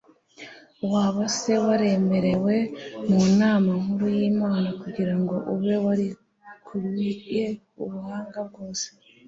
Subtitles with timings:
[0.91, 2.55] waba se waremerewe
[3.09, 7.43] mu nama nkuru y'imana kugira ngo ube warikubiye
[7.83, 8.87] ubuhanga bwose